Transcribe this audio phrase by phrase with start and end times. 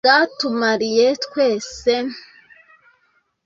[0.03, 1.93] bwatumariye twese